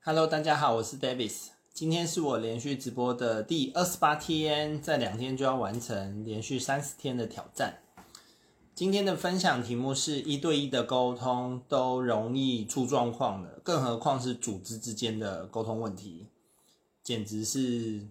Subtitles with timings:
[0.00, 1.48] Hello，大家好，我是 Davis。
[1.74, 7.80] 今天是我连续直播的第二十八天，在两天就要完成连续三十天的挑战。
[8.74, 16.28] 今天的分享题目是一对一的沟通都容易出状况的，更何况是组织之间的沟通问题，
[17.02, 18.06] 简直是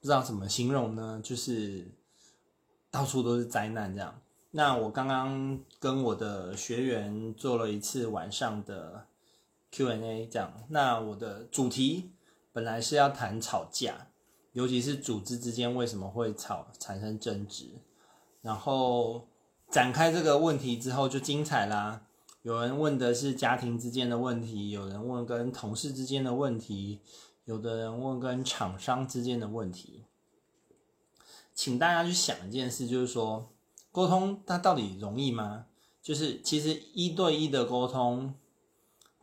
[0.00, 1.20] 不知道怎么形容呢？
[1.22, 1.88] 就是
[2.90, 4.20] 到处都是灾难这样。
[4.52, 9.06] 那我刚刚跟我的学员做了一次晚上的
[9.76, 10.64] Q&A，这样。
[10.70, 12.12] 那我的主题
[12.50, 14.06] 本来是要谈吵架，
[14.52, 17.66] 尤其是组织之间为什么会吵，产生争执。
[18.40, 19.28] 然后
[19.70, 22.06] 展开这个问题之后就精彩啦。
[22.40, 27.00] 有人问的是家庭之间的问题，有人问跟同事之间的问题，
[27.44, 30.04] 有的人问跟厂商之间的问题。
[31.54, 33.52] 请大家去想一件事，就是说。
[33.92, 35.64] 沟通它到底容易吗？
[36.02, 38.34] 就是其实一对一的沟通，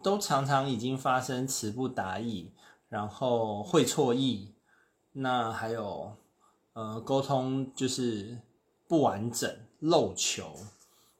[0.03, 2.51] 都常常已经发生词不达意，
[2.89, 4.53] 然后会错意，
[5.13, 6.15] 那还有
[6.73, 8.37] 呃沟通就是
[8.87, 10.53] 不完整、漏球，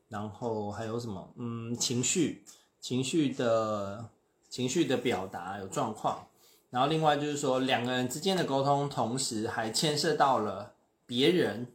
[0.10, 1.34] 然后还有什么？
[1.38, 2.44] 嗯，情绪
[2.80, 4.10] 情绪的
[4.50, 6.28] 情绪的表达有状况，
[6.70, 10.74] 然后另外就是说两个人之间的沟通，同时还牵涉到了
[11.06, 11.68] 别人。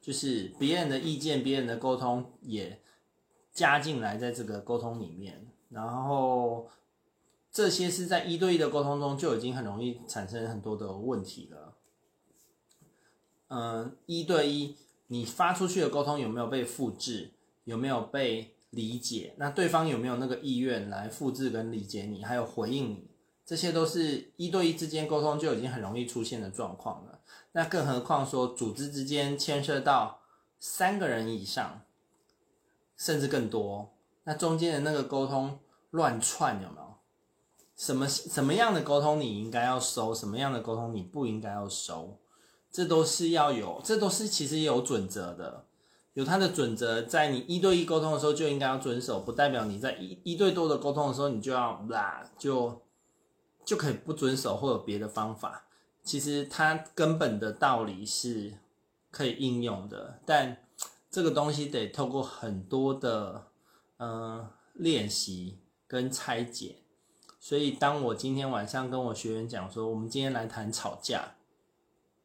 [0.00, 2.78] 就是别人的意见、别人的沟通也
[3.50, 6.70] 加进来在这个沟通里面，然后
[7.50, 11.74] 这些是在一对一的沟通中就已经很容易产生很多的问题了。
[13.48, 14.76] 嗯，一对一
[15.08, 17.32] 你发出去的沟通有没有被复制？
[17.64, 19.34] 有没有被理解？
[19.38, 23.08] 那对方有没有那个意愿来复制跟理解你，还有回应你？
[23.44, 27.20] 这些都是一对一之间沟通就已经很容易出现的状况了。
[27.52, 30.20] 那更何况说组织之间牵涉到
[30.58, 31.82] 三个人以上，
[32.96, 33.93] 甚至更多，
[34.24, 35.58] 那中间的那个沟通
[35.90, 36.84] 乱窜有没有？
[37.76, 42.20] 什么什么样的沟通你应该要收，什么样的沟通你不应该要收？
[42.70, 45.66] 这都是要有，这都是其实有准则的，
[46.12, 52.82] 有它的准则，在你一对一沟通的时候就应该要遵守，不代表你在一一对多的沟通的时候你就要啦，就
[53.64, 55.66] 就可以不遵守或有别的方法。
[56.02, 58.58] 其实它根本的道理是
[59.10, 60.56] 可以应用的，但
[61.10, 63.46] 这个东西得透过很多的
[63.98, 66.76] 嗯练习跟拆解。
[67.38, 71.34] 所以当我今天晚上跟我学员讲说，我们今天来谈吵架，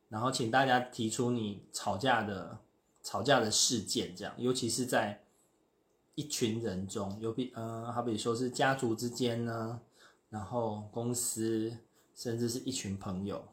[0.07, 2.59] 然后请大家提出你吵架的
[3.03, 5.25] 吵架的事件，这样，尤其是在
[6.15, 9.81] 一群人中，有比嗯，好比说是家族之间呢，
[10.29, 11.77] 然后公司，
[12.15, 13.43] 甚至是一群朋友。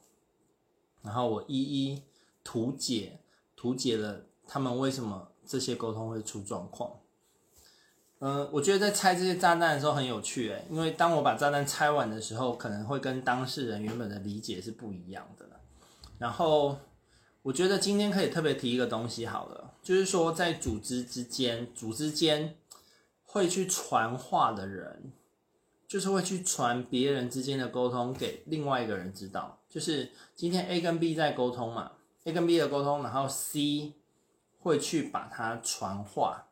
[1.02, 2.02] 然后我一一
[2.44, 3.20] 图解，
[3.56, 7.00] 图解了他们为什么这些沟通会出状况。
[8.20, 15.46] 嗯，我觉得在拆这些炸弹的时候很有趣诶，因为当我把炸弹拆完的时候，可能会跟当事人原本的理解是不一样的。
[16.18, 16.78] 然后
[17.42, 22.56] 我觉得今天可以特别提一个东西好了，就是说在组织之间，组织间
[23.24, 25.12] 会去传话的人。
[25.88, 31.92] 就是会去传别人之间的沟通给另外一个人知道，就是今天 A 跟 B 在沟通嘛
[32.24, 33.92] ，A 跟 B 的沟通，然后 C
[34.58, 36.48] 会去把它传话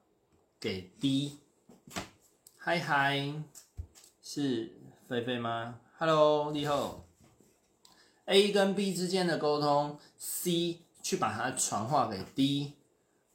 [0.61, 1.41] 给 D。
[2.67, 3.35] 嗨嗨，
[4.23, 4.73] 是
[5.07, 7.05] 菲菲吗？Hello，你好。
[8.25, 12.73] A 跟 B 之间的沟通，C 去把它传话给 D，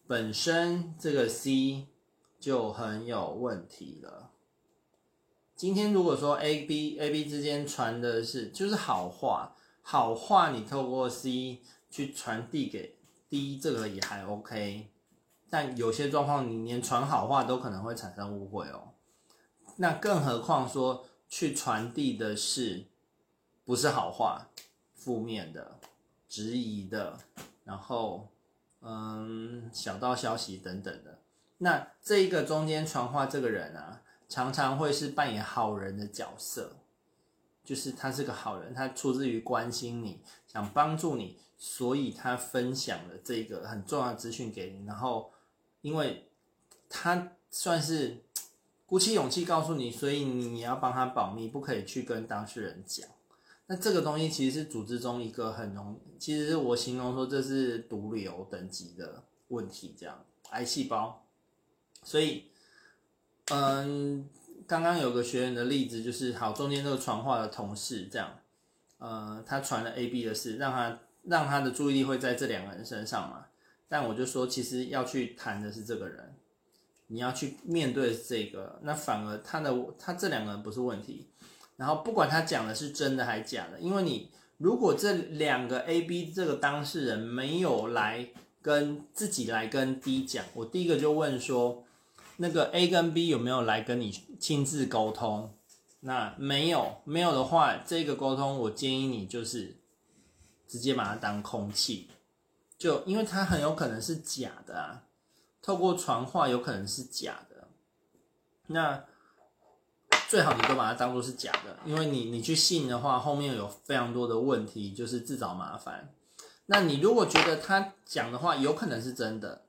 [0.08, 1.86] 本身这个 C
[2.40, 4.32] 就很有问题了。
[5.56, 11.60] 今天如果说 A B A B 之间传的是就是好话，好话你透过 C
[11.92, 12.96] 去传递给
[13.30, 14.88] D，这个也还 OK，
[15.52, 18.96] 但有些状况你连传好话都可能会产生误会哦。
[19.82, 22.86] 那更何况说去传递的是
[23.66, 24.50] 不是好话，
[24.94, 25.80] 负面的、
[26.28, 27.18] 质疑的，
[27.64, 28.30] 然后
[28.82, 31.20] 嗯小道消息等等的，
[31.58, 34.02] 那这一个中间传话这个人啊。
[34.32, 36.76] 常常会是扮演好人的角色，
[37.64, 44.86] 就是他是个好人，他出自于关心你，想帮助你，所以他分享了这个很重要的资讯给你。
[44.86, 45.32] 然后，
[45.82, 46.30] 因为
[46.88, 48.22] 他算是
[48.90, 53.08] 鼓起勇气告诉你，所以你要帮他保密，不可以去跟当事人讲。
[53.68, 61.24] 那这个东西其实是组织中一个很容，其实我形容说这是毒瘤等级的问题，这样癌细胞，
[62.04, 62.46] 所以。
[63.52, 64.30] 嗯，
[64.68, 68.38] 刚刚有个学员的例子就是，好，中间这个传话的同事这样，
[69.00, 73.48] 呃，他传了 A、B 的事，让他让他的注意力会在这两个人身上嘛。
[73.88, 76.36] 但我就说，其实要去谈的是这个人，
[77.10, 81.28] 你要去面对这个，那反而他的他这两个人不是问题，
[81.76, 88.30] 然后不管他讲的是真的还是假的，因为你如果这两个 A、B 这个当事人没有来
[88.62, 91.84] 跟自己来跟 D 讲，我第一个就问说，
[92.38, 95.54] 那个 A 跟 B 有没有来跟你亲自沟通？
[96.02, 99.76] 那没有，没有的话，这个沟通我建议你就是
[100.68, 102.10] 直接把它当空气，
[102.78, 105.04] 就因为它很有可能是假的啊，
[105.62, 107.68] 透过传话有可能是假的，
[108.68, 109.06] 那。
[110.28, 116.14] 最好你都把它当做是假的，因为你你去信的话，后面有非常多的问题，就是自找麻烦。
[116.68, 119.64] 那你如果觉得他讲的话有可能是真的，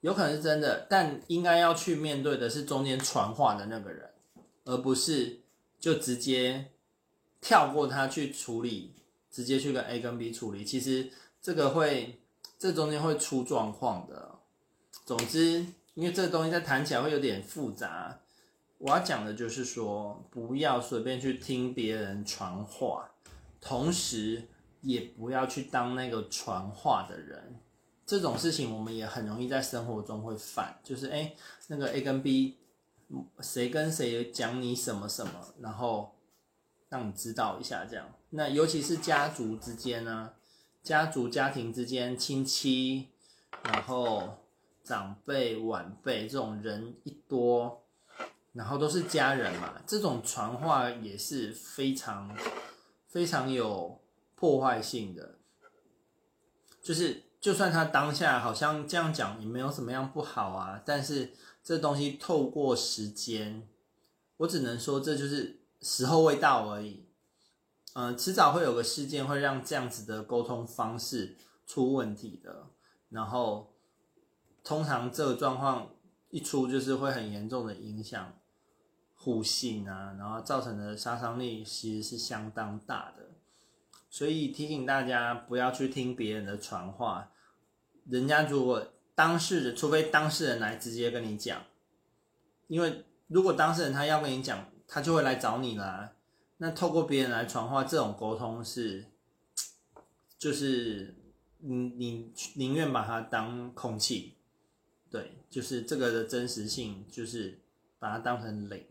[0.00, 4.10] 有可能是真的，但应该要去面对的是中间传话的那个人，
[4.64, 5.40] 而不是
[5.78, 6.70] 就直接
[7.42, 8.94] 跳过他去处理，
[9.30, 10.64] 直接去跟 A 跟 B 处理。
[10.64, 11.10] 其实
[11.42, 12.22] 这个会
[12.58, 14.37] 这中间会出状况的。
[15.08, 15.64] 总之，
[15.94, 18.20] 因为这个东西在谈起来会有点复杂。
[18.76, 23.08] 我要讲的就是说，不要随便去听别人传话，
[23.58, 24.48] 同时
[24.82, 27.58] 也不要去当那个传话的人。
[28.04, 31.34] 这种事情我们也很容易在生活中会犯，就是诶，
[31.68, 32.58] 那个 A 跟 B，
[33.40, 36.16] 谁跟谁讲你什么什么，然后
[36.90, 38.12] 让你知道一下这样。
[38.28, 40.32] 那尤其是家族之间呢，
[40.82, 43.08] 家族家庭之间，亲戚，
[43.62, 44.44] 然后
[44.88, 47.84] 长辈晚辈这种人一多。
[48.54, 52.36] 然后都是家人嘛，这种传话也是非常
[53.06, 54.00] 非常有
[54.34, 55.36] 破坏性的。
[56.82, 63.68] 就是就算他当下好像这样讲也没有什么样不好啊，但是这东西透过时间，
[64.38, 67.06] 我只能说这就是时候未到而已。
[67.94, 72.70] 嗯，迟早会有个事件会让这样子的沟通方式出问题的。
[73.10, 73.72] 然后
[74.68, 75.88] 通常这个状况
[76.28, 78.34] 一出，就是会很严重的影响。
[79.20, 83.30] 互信啊，然后造成的杀伤力其实是相当大的，
[84.10, 87.32] 所以提醒大家不要去听别人的传话。
[88.04, 91.62] 人家如果当事人，除非当事人来直接跟你讲，
[92.68, 96.12] 因为如果当事人他要跟你讲，他就会来找你啦。
[96.58, 99.06] 那透过别人来传话，这种沟通是，
[100.38, 101.16] 就是
[101.58, 104.37] 你你宁愿把它当空气，
[105.10, 107.60] 对，就是这个的真实性，就是
[107.98, 108.84] 把它当成零。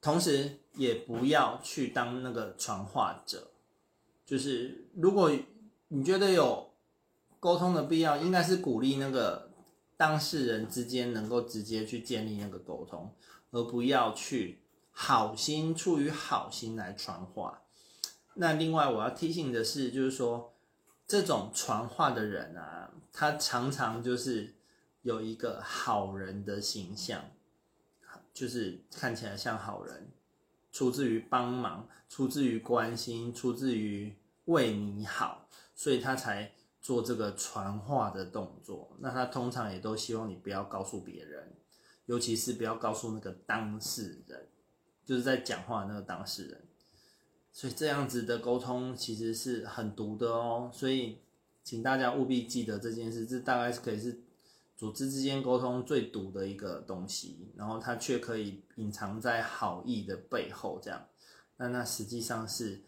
[0.00, 3.52] 同时，也不要去当那个传话者。
[4.26, 5.30] 就是如果
[5.88, 6.72] 你觉得有
[7.38, 9.50] 沟通的必要，应该是鼓励那个
[9.96, 13.14] 当事人之间能够直接去建立那个沟通，
[13.50, 17.62] 而不要去好心出于好心来传话。
[18.34, 20.53] 那另外我要提醒的是，就是说
[21.06, 24.54] 这种传话的人啊，他常常就是
[25.02, 27.24] 有一个好人的形象。
[28.32, 30.08] 就是看起来像好人，
[30.72, 34.16] 出自于帮忙，出自于关心，出自于
[34.46, 36.50] 为你好，所以他才
[36.82, 38.96] 做这个传话的动作。
[38.98, 41.54] 那他通常也都希望你不要告诉别人，
[42.06, 44.48] 尤其是不要告诉那个当事人，
[45.04, 46.60] 就是在讲话的那个当事人。
[47.54, 50.70] 所以这样子的沟通其实是很毒的哦。
[50.70, 51.20] 所以
[51.62, 54.20] 请大家务必记得这件事，这大概是可以是。
[54.76, 61.06] 组织之间沟通最毒的一个东西，然后它却可以隐藏在好意的背后，这样，
[61.56, 62.82] 那那实际上是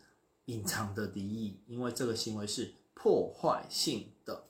[0.47, 4.47] 隐藏的敌意，因为这个行为是破坏性的。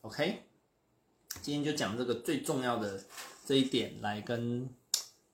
[0.00, 0.42] OK，
[1.40, 3.00] 今天就讲这个最重要的
[3.46, 4.68] 这一点来跟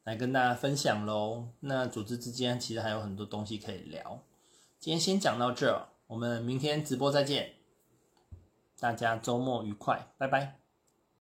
[0.09, 1.49] 来跟大家分享喽。
[1.61, 4.23] 那组织之间其实还有很多东西可以聊，
[4.81, 7.57] 今天先讲到这，我们明天直播再见，
[8.81, 10.68] 大家周末愉快，拜拜。